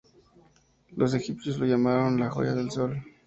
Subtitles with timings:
[0.97, 3.03] Los egipcios lo llamaron la "joya del sol.